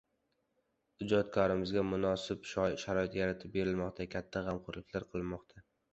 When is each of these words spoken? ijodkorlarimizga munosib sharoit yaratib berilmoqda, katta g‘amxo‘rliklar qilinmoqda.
ijodkorlarimizga 1.07 1.83
munosib 1.89 2.49
sharoit 2.53 3.19
yaratib 3.21 3.53
berilmoqda, 3.59 4.11
katta 4.17 4.45
g‘amxo‘rliklar 4.49 5.07
qilinmoqda. 5.13 5.65